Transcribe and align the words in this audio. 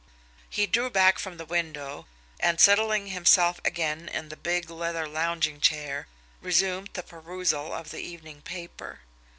He 0.49 0.65
drew 0.65 0.89
back 0.89 1.19
from 1.19 1.37
the 1.37 1.45
window, 1.45 2.07
and, 2.39 2.59
settling 2.59 3.05
himself 3.05 3.61
again 3.63 4.09
in 4.09 4.29
the 4.29 4.35
big 4.35 4.67
leather 4.71 5.07
lounging 5.07 5.61
chair, 5.61 6.07
resumed 6.41 6.89
the 6.93 7.03
perusal 7.03 7.71
of 7.71 7.91
the 7.91 8.01
evening 8.01 8.41
paper. 8.41 9.01